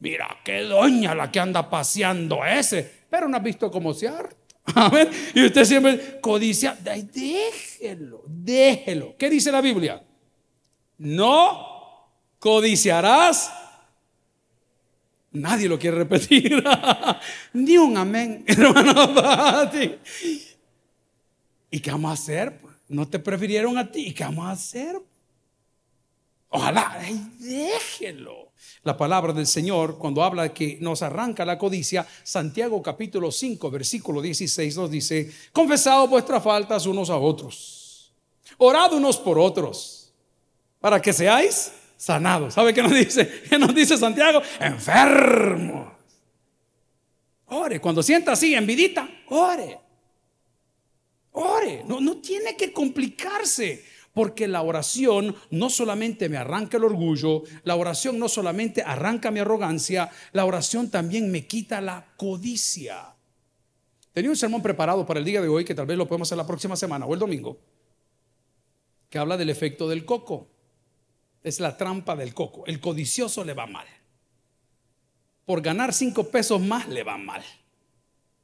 [0.00, 3.04] Mira, qué doña la que anda paseando ese.
[3.08, 4.34] Pero no ha visto cómo se harta.
[4.74, 5.08] Amén.
[5.36, 6.76] Y usted siempre codicia.
[6.82, 9.14] Déjelo, déjelo.
[9.16, 10.02] ¿Qué dice la Biblia?
[10.98, 11.75] No
[12.38, 13.50] codiciarás
[15.36, 16.64] Nadie lo quiere repetir.
[17.52, 19.70] Ni un amén, hermano.
[21.70, 22.58] ¿Y qué vamos a hacer?
[22.88, 24.08] No te prefirieron a ti.
[24.08, 24.96] ¿Y qué vamos a hacer?
[26.48, 26.98] Ojalá,
[27.38, 28.52] déjelo.
[28.82, 33.70] La palabra del Señor, cuando habla de que nos arranca la codicia, Santiago capítulo 5,
[33.70, 38.12] versículo 16 nos dice, confesado vuestras faltas unos a otros,
[38.56, 40.12] orad unos por otros,
[40.80, 42.54] para que seáis sanados.
[42.54, 43.42] ¿Sabe qué nos dice?
[43.48, 44.42] ¿Qué nos dice Santiago?
[44.60, 45.92] Enfermos.
[47.46, 47.80] Ore.
[47.80, 49.78] Cuando sienta así, envidita, ore.
[51.32, 51.84] Ore.
[51.86, 53.84] No, no tiene que complicarse.
[54.12, 59.40] Porque la oración no solamente me arranca el orgullo, la oración no solamente arranca mi
[59.40, 63.14] arrogancia, la oración también me quita la codicia.
[64.14, 66.38] Tenía un sermón preparado para el día de hoy que tal vez lo podemos hacer
[66.38, 67.58] la próxima semana o el domingo,
[69.10, 70.48] que habla del efecto del coco.
[71.46, 72.64] Es la trampa del coco.
[72.66, 73.86] El codicioso le va mal.
[75.44, 77.44] Por ganar cinco pesos más le va mal.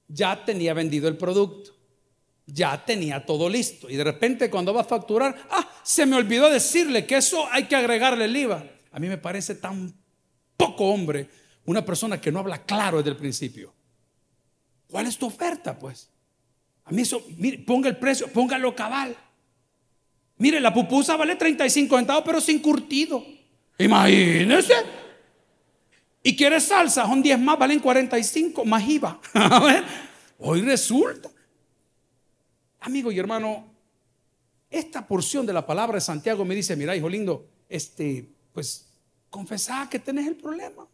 [0.07, 1.83] Ya tenía vendido el producto
[2.47, 3.89] ya tenía todo listo.
[3.89, 7.65] Y de repente cuando va a facturar, ah, se me olvidó decirle que eso hay
[7.65, 8.65] que agregarle el IVA.
[8.91, 9.95] A mí me parece tan
[10.57, 11.29] poco hombre
[11.65, 13.73] una persona que no habla claro desde el principio.
[14.89, 16.11] ¿Cuál es tu oferta, pues?
[16.85, 19.17] A mí eso, mire, ponga el precio, póngalo cabal.
[20.43, 23.25] Mire, la pupusa vale 35 centavos, pero sin curtido.
[23.79, 24.75] Imagínese.
[26.21, 29.21] Y quieres salsa, son 10 más, valen 45, más IVA.
[30.39, 31.31] Hoy resulta
[32.81, 33.73] Amigo y hermano,
[34.69, 38.89] esta porción de la palabra de Santiago me dice, mira, hijo lindo, este, pues
[39.31, 40.89] confesá que tenés el problema.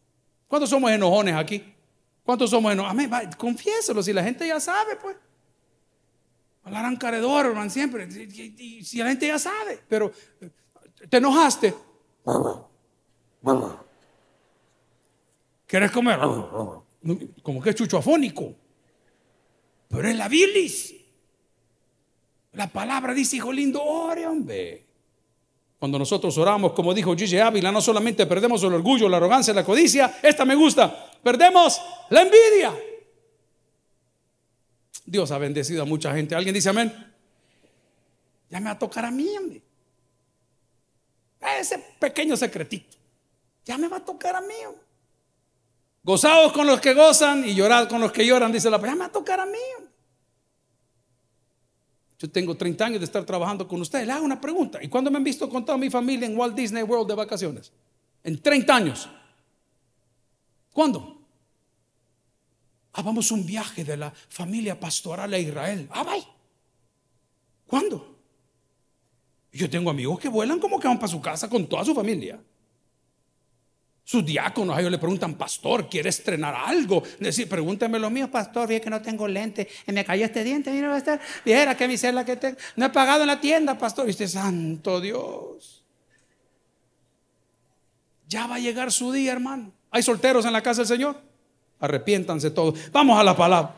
[0.47, 1.65] ¿Cuántos somos enojones aquí?
[2.23, 3.07] ¿Cuántos somos enojones?
[3.07, 5.17] Amén, confiéselo, si la gente ya sabe, pues.
[6.69, 8.07] Hablarán caredor, hermano, siempre.
[8.11, 10.13] Si la gente ya sabe, pero
[11.09, 11.75] te enojaste.
[15.67, 16.19] ¿Quieres comer?
[17.43, 18.55] Como que es chucho afónico.
[19.89, 20.95] Pero es la bilis.
[22.53, 24.87] La palabra dice, hijo lindo, ore, hombre.
[25.79, 29.65] Cuando nosotros oramos, como dijo Gigi Ávila, no solamente perdemos el orgullo, la arrogancia, la
[29.65, 32.75] codicia, esta me gusta, perdemos la envidia.
[35.11, 36.35] Dios ha bendecido a mucha gente.
[36.35, 36.93] ¿Alguien dice amén?
[38.51, 39.63] Ya me va a tocar a mí, hombre.
[41.59, 42.97] Ese pequeño secretito.
[43.65, 44.55] Ya me va a tocar a mí.
[44.67, 44.83] Hombre.
[46.03, 48.79] Gozados con los que gozan y llorad con los que lloran, dice la.
[48.81, 49.59] Ya me va a tocar a mí.
[52.19, 54.07] Yo tengo 30 años de estar trabajando con ustedes.
[54.07, 54.83] Le hago una pregunta.
[54.83, 57.73] ¿Y cuándo me han visto con toda mi familia en Walt Disney World de vacaciones?
[58.25, 59.09] En 30 años.
[60.73, 61.18] ¿Cuándo?
[62.99, 65.89] Ah, un viaje de la familia pastoral a Israel.
[65.93, 66.27] Ah, bye.
[67.65, 68.19] ¿Cuándo?
[69.53, 72.41] Yo tengo amigos que vuelan como que van para su casa con toda su familia.
[74.03, 77.05] Sus diáconos, a ellos le preguntan, pastor, ¿quiere estrenar algo?
[77.21, 80.73] Decir, pregúnteme lo mío, pastor, vi que no tengo lente, y me cayó este diente,
[80.73, 83.79] mira, va a estar, viera que la que tengo, no he pagado en la tienda,
[83.79, 85.85] pastor, y usted, santo Dios.
[88.27, 89.71] Ya va a llegar su día, hermano.
[89.91, 91.28] ¿Hay solteros en la casa del Señor?
[91.81, 92.91] Arrepiéntanse todos.
[92.93, 93.78] Vamos a la palabra.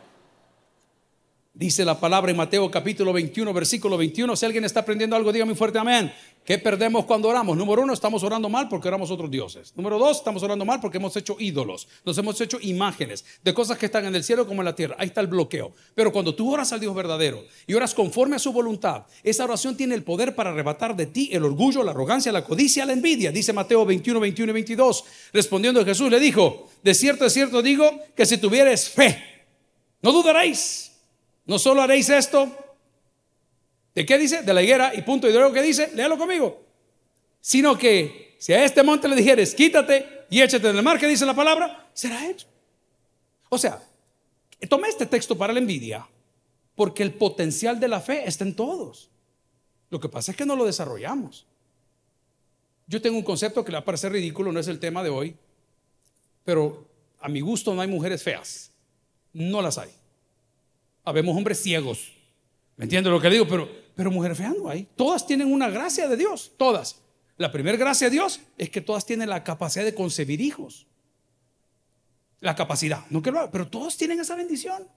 [1.61, 4.35] Dice la palabra en Mateo capítulo 21, versículo 21.
[4.35, 6.11] Si alguien está aprendiendo algo, dígame fuerte amén.
[6.43, 7.55] ¿Qué perdemos cuando oramos?
[7.55, 9.71] Número uno, estamos orando mal porque oramos otros dioses.
[9.75, 11.87] Número dos, estamos orando mal porque hemos hecho ídolos.
[12.03, 14.95] Nos hemos hecho imágenes de cosas que están en el cielo como en la tierra.
[14.97, 15.71] Ahí está el bloqueo.
[15.93, 19.77] Pero cuando tú oras al Dios verdadero y oras conforme a su voluntad, esa oración
[19.77, 23.31] tiene el poder para arrebatar de ti el orgullo, la arrogancia, la codicia, la envidia.
[23.31, 25.03] Dice Mateo 21, 21 y 22.
[25.31, 29.23] Respondiendo Jesús le dijo, de cierto, de cierto digo que si tuvieres fe,
[30.01, 30.90] no dudaréis
[31.45, 32.49] no solo haréis esto,
[33.95, 34.43] ¿de qué dice?
[34.43, 35.27] De la higuera y punto.
[35.27, 36.63] Y luego que dice, léalo conmigo.
[37.39, 41.07] Sino que si a este monte le dijeres, quítate y échate en el mar, que
[41.07, 42.47] dice la palabra, será hecho.
[43.49, 43.81] O sea,
[44.67, 46.07] tomé este texto para la envidia,
[46.75, 49.09] porque el potencial de la fe está en todos.
[49.89, 51.45] Lo que pasa es que no lo desarrollamos.
[52.87, 55.09] Yo tengo un concepto que le va a parecer ridículo, no es el tema de
[55.09, 55.35] hoy,
[56.45, 56.87] pero
[57.19, 58.71] a mi gusto no hay mujeres feas.
[59.33, 59.91] No las hay.
[61.03, 62.11] Habemos hombres ciegos.
[62.77, 63.47] ¿Me entiendes lo que digo?
[63.47, 64.87] Pero, pero mujeres feas no hay.
[64.95, 66.51] Todas tienen una gracia de Dios.
[66.57, 67.01] Todas.
[67.37, 70.85] La primera gracia de Dios es que todas tienen la capacidad de concebir hijos.
[72.39, 73.05] La capacidad.
[73.09, 74.87] No que lo pero todos tienen esa bendición.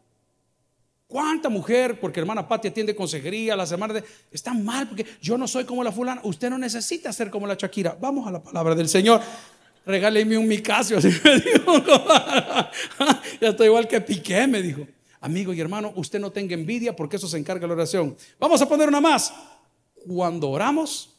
[1.07, 5.47] ¿Cuánta mujer, porque hermana Pati atiende consejería, las hermanas de, está mal porque yo no
[5.47, 7.97] soy como la fulana, usted no necesita ser como la Shakira.
[8.01, 9.21] Vamos a la palabra del Señor.
[9.87, 11.85] Regáleme un Micasio, así me dijo.
[13.41, 14.87] ya estoy igual que Piqué, me dijo.
[15.25, 18.15] Amigo y hermano, usted no tenga envidia porque eso se encarga la oración.
[18.39, 19.33] Vamos a poner una más.
[20.07, 21.15] Cuando oramos,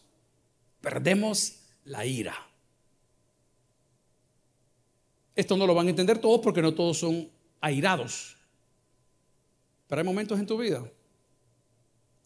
[0.80, 2.36] perdemos la ira.
[5.36, 7.28] Esto no lo van a entender todos porque no todos son
[7.60, 8.38] airados.
[9.88, 10.78] Pero hay momentos en tu vida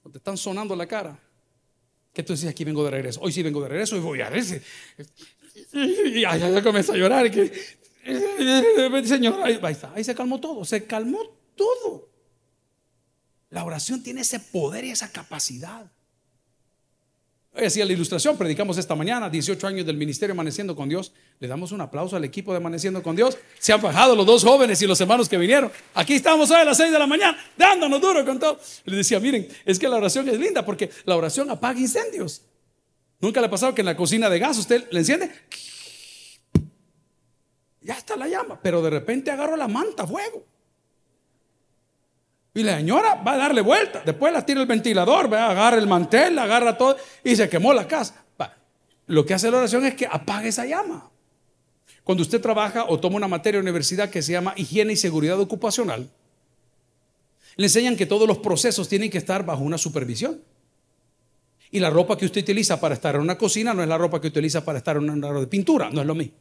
[0.03, 1.17] donde te están sonando la cara.
[2.11, 3.21] Que tú dices, aquí vengo de regreso.
[3.21, 4.43] Hoy sí vengo de regreso y voy a ver.
[5.71, 7.31] Y ya, ya comienza a llorar.
[7.31, 7.53] Que,
[9.05, 9.93] Señor, ahí, está.
[9.93, 10.65] Ahí se calmó todo.
[10.65, 12.09] Se calmó todo.
[13.49, 15.91] La oración tiene ese poder y esa capacidad.
[17.51, 21.11] Hacía la ilustración, predicamos esta mañana, 18 años del ministerio Amaneciendo con Dios.
[21.39, 23.37] Le damos un aplauso al equipo de Amaneciendo con Dios.
[23.57, 25.71] Se han bajado los dos jóvenes y los hermanos que vinieron.
[25.95, 28.59] Aquí estamos hoy a las 6 de la mañana, dándonos duro con todo.
[28.85, 32.43] Le decía, miren, es que la oración es linda porque la oración apaga incendios.
[33.19, 35.31] ¿Nunca le ha pasado que en la cocina de gas usted le enciende?
[37.81, 40.45] Ya está la llama, pero de repente agarro la manta fuego.
[42.59, 44.01] Y la señora va a darle vuelta.
[44.05, 47.87] Después la tira el ventilador, va, agarra el mantel, agarra todo y se quemó la
[47.87, 48.25] casa.
[49.07, 51.09] Lo que hace la oración es que apague esa llama.
[52.03, 55.39] Cuando usted trabaja o toma una materia en universidad que se llama higiene y seguridad
[55.39, 56.09] ocupacional,
[57.55, 60.41] le enseñan que todos los procesos tienen que estar bajo una supervisión.
[61.71, 64.19] Y la ropa que usted utiliza para estar en una cocina no es la ropa
[64.19, 66.35] que utiliza para estar en un área de pintura, no es lo mismo.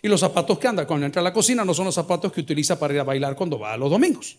[0.00, 2.40] Y los zapatos que anda cuando entra a la cocina no son los zapatos que
[2.40, 4.38] utiliza para ir a bailar cuando va a los domingos.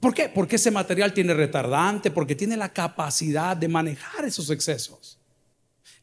[0.00, 0.28] ¿Por qué?
[0.28, 5.18] Porque ese material tiene retardante, porque tiene la capacidad de manejar esos excesos.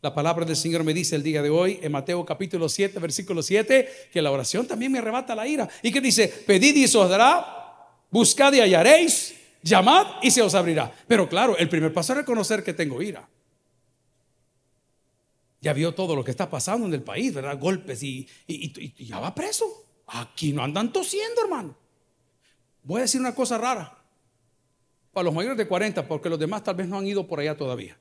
[0.01, 3.41] La palabra del Señor me dice el día de hoy en Mateo capítulo 7, versículo
[3.41, 5.67] 7, que la oración también me arrebata la ira.
[5.81, 10.53] Y que dice, pedid y se os dará, buscad y hallaréis, llamad y se os
[10.53, 10.93] abrirá.
[11.07, 13.27] Pero claro, el primer paso es reconocer que tengo ira.
[15.61, 17.59] Ya vio todo lo que está pasando en el país, ¿verdad?
[17.59, 19.65] Golpes y, y ya va preso.
[20.07, 21.75] Aquí no andan tosiendo, hermano.
[22.83, 23.97] Voy a decir una cosa rara.
[25.11, 27.55] Para los mayores de 40, porque los demás tal vez no han ido por allá
[27.57, 27.97] todavía.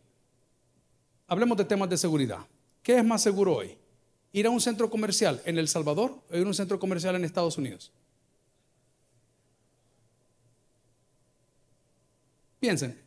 [1.26, 2.40] Hablemos de temas de seguridad.
[2.82, 3.76] ¿Qué es más seguro hoy?
[4.32, 7.24] ¿Ir a un centro comercial en El Salvador o ir a un centro comercial en
[7.24, 7.92] Estados Unidos?
[12.60, 12.98] Piensen,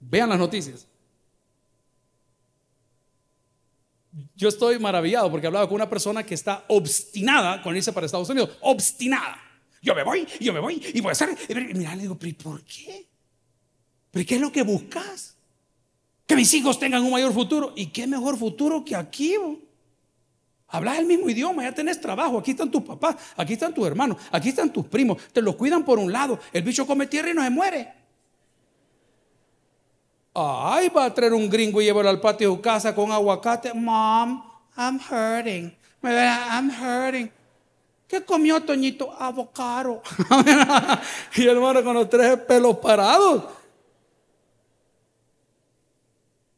[0.00, 0.86] vean las noticias.
[4.36, 8.28] Yo estoy maravillado porque hablaba con una persona que está obstinada con irse para Estados
[8.28, 8.56] Unidos.
[8.60, 9.43] Obstinada.
[9.84, 11.36] Yo me voy, yo me voy y voy a hacer.
[11.46, 13.06] Y mira, le digo, ¿pero por qué?
[14.10, 15.36] ¿Pero qué es lo que buscas?
[16.26, 17.74] Que mis hijos tengan un mayor futuro.
[17.76, 19.34] ¿Y qué mejor futuro que aquí?
[20.68, 24.16] Hablas el mismo idioma, ya tenés trabajo, aquí están tus papás, aquí están tus hermanos,
[24.32, 27.34] aquí están tus primos, te los cuidan por un lado, el bicho come tierra y
[27.34, 27.92] no se muere.
[30.34, 33.72] Ay, va a traer un gringo y llevarlo al patio de su casa con aguacate.
[33.74, 34.42] Mom,
[34.76, 35.72] I'm hurting.
[36.02, 37.30] I'm hurting.
[38.06, 39.12] ¿Qué comió Toñito?
[39.12, 40.02] Avocado.
[41.36, 43.44] y hermano con los tres pelos parados.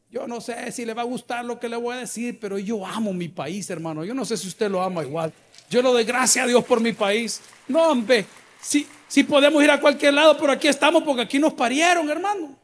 [0.09, 2.57] Yo no sé si le va a gustar lo que le voy a decir, pero
[2.57, 4.03] yo amo mi país, hermano.
[4.03, 5.33] Yo no sé si usted lo ama igual.
[5.69, 7.41] Yo lo doy gracias a Dios por mi país.
[7.67, 8.25] No, hombre,
[8.61, 12.55] si, si podemos ir a cualquier lado, pero aquí estamos porque aquí nos parieron, hermano.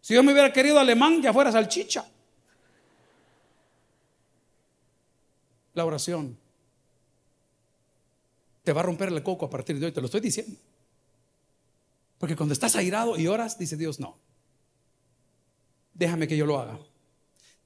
[0.00, 2.04] Si yo me hubiera querido alemán, ya fuera salchicha.
[5.74, 6.38] La oración
[8.66, 10.58] te va a romper el coco a partir de hoy, te lo estoy diciendo.
[12.18, 14.18] Porque cuando estás airado y oras, dice Dios, no
[15.96, 16.78] déjame que yo lo haga.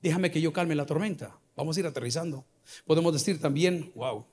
[0.02, 1.36] Déjame que yo calme la tormenta.
[1.56, 2.44] Vamos a ir aterrizando.
[2.86, 4.24] Podemos decir también, wow,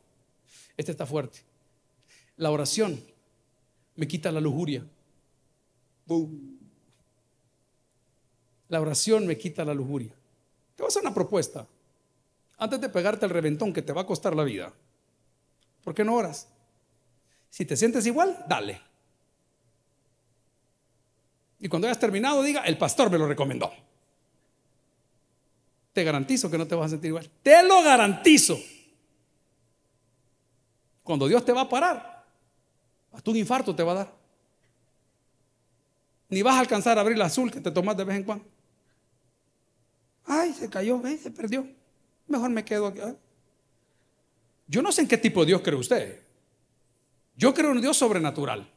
[0.78, 1.40] este está fuerte.
[2.38, 3.04] La oración
[3.96, 4.86] me quita la lujuria.
[8.70, 10.12] La oración me quita la lujuria.
[10.76, 11.68] Te voy a hacer una propuesta.
[12.60, 14.74] Antes de pegarte el reventón que te va a costar la vida,
[15.84, 16.48] ¿por qué no oras?
[17.50, 18.82] Si te sientes igual, dale.
[21.60, 23.72] Y cuando hayas terminado, diga, el pastor me lo recomendó
[25.98, 27.28] te garantizo que no te vas a sentir igual.
[27.42, 28.56] Te lo garantizo.
[31.02, 32.24] Cuando Dios te va a parar,
[33.12, 34.14] hasta un infarto te va a dar.
[36.30, 38.46] Ni vas a alcanzar a abrir el azul que te tomas de vez en cuando.
[40.28, 41.68] Ay, se cayó, se perdió.
[42.28, 43.02] Mejor me quedo aquí.
[44.68, 46.27] Yo no sé en qué tipo de Dios cree usted.
[47.38, 48.70] Yo creo en un Dios sobrenatural.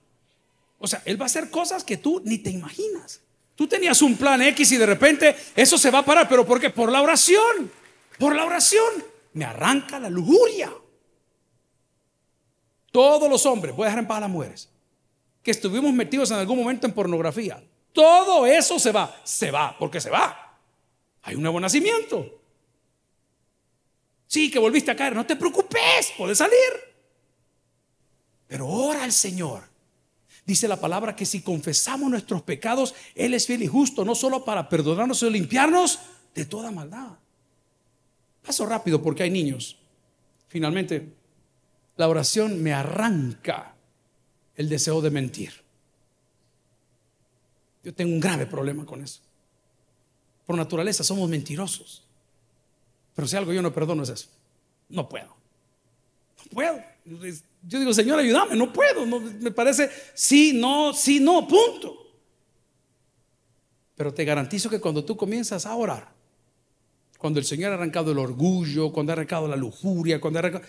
[0.78, 3.20] O sea, Él va a hacer cosas que tú ni te imaginas.
[3.56, 6.60] Tú tenías un plan X y de repente eso se va a parar, pero ¿por
[6.60, 6.70] qué?
[6.70, 7.70] Por la oración.
[8.18, 9.04] Por la oración.
[9.32, 10.72] Me arranca la lujuria.
[12.90, 14.68] Todos los hombres, voy a dejar en paz a las mujeres,
[15.42, 20.00] que estuvimos metidos en algún momento en pornografía, todo eso se va, se va, porque
[20.00, 20.58] se va.
[21.22, 22.40] Hay un nuevo nacimiento.
[24.26, 26.89] Sí, que volviste a caer, no te preocupes, puedes salir.
[28.50, 29.70] Pero ora al Señor
[30.50, 34.44] Dice la palabra que si confesamos nuestros pecados, Él es fiel y justo, no solo
[34.44, 36.00] para perdonarnos, sino limpiarnos
[36.34, 37.18] de toda maldad.
[38.44, 39.78] Paso rápido porque hay niños.
[40.48, 41.14] Finalmente,
[41.96, 43.76] la oración me arranca
[44.56, 45.52] el deseo de mentir.
[47.84, 49.20] Yo tengo un grave problema con eso.
[50.46, 52.02] Por naturaleza somos mentirosos.
[53.14, 54.28] Pero si algo yo no perdono es eso.
[54.88, 55.28] No puedo.
[56.38, 56.82] No puedo.
[57.62, 59.04] Yo digo, Señor, ayúdame, no puedo.
[59.06, 61.96] me parece, sí, no, sí, no, punto.
[63.96, 66.12] Pero te garantizo que cuando tú comienzas a orar,
[67.18, 70.64] cuando el Señor ha arrancado el orgullo, cuando ha arrancado la lujuria, cuando ha arrancado,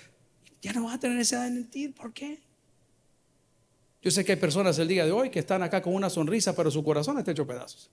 [0.62, 1.94] ya no vas a tener necesidad de mentir.
[1.94, 2.42] ¿Por qué?
[4.02, 6.56] Yo sé que hay personas el día de hoy que están acá con una sonrisa,
[6.56, 7.90] pero su corazón está hecho pedazos.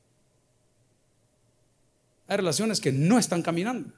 [2.27, 3.93] Hay relaciones que no están caminando.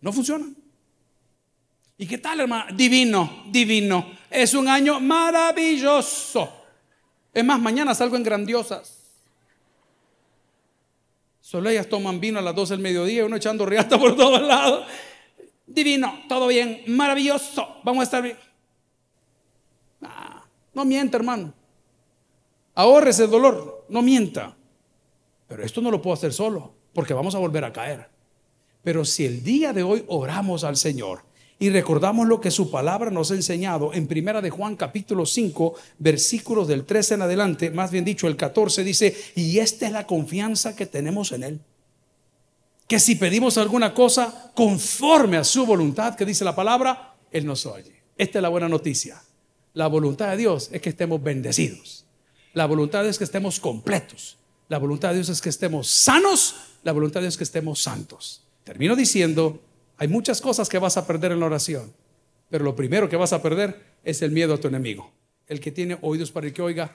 [0.00, 0.56] No funcionan.
[2.02, 2.64] ¿Y qué tal, hermano?
[2.74, 4.10] Divino, divino.
[4.28, 6.52] Es un año maravilloso.
[7.32, 8.98] Es más, mañana salgo en grandiosas.
[11.40, 14.84] Solo ellas toman vino a las 12 del mediodía, uno echando riata por todos lados.
[15.64, 17.76] Divino, todo bien, maravilloso.
[17.84, 18.36] Vamos a estar bien.
[20.02, 20.44] Ah,
[20.74, 21.54] no mienta, hermano.
[22.74, 24.56] Ahorres el dolor, no mienta.
[25.46, 28.08] Pero esto no lo puedo hacer solo, porque vamos a volver a caer.
[28.82, 31.30] Pero si el día de hoy oramos al Señor
[31.62, 35.76] y recordamos lo que su palabra nos ha enseñado en Primera de Juan capítulo 5,
[36.00, 40.04] versículos del 13 en adelante, más bien dicho el 14 dice, "Y esta es la
[40.04, 41.60] confianza que tenemos en él."
[42.88, 47.64] Que si pedimos alguna cosa conforme a su voluntad, que dice la palabra, él nos
[47.64, 47.94] oye.
[48.18, 49.22] Esta es la buena noticia.
[49.74, 52.04] La voluntad de Dios es que estemos bendecidos.
[52.54, 54.36] La voluntad es que estemos completos.
[54.68, 56.56] La voluntad de Dios es que estemos sanos.
[56.82, 58.42] La voluntad de Dios es que estemos santos.
[58.64, 59.60] Termino diciendo,
[59.96, 61.92] hay muchas cosas que vas a perder en la oración,
[62.50, 65.10] pero lo primero que vas a perder es el miedo a tu enemigo.
[65.46, 66.94] El que tiene oídos para el que oiga,